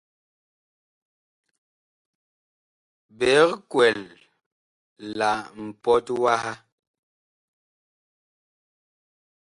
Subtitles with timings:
[3.17, 3.99] Biig kwɛl
[5.17, 5.29] la
[5.65, 6.53] mpɔt waha.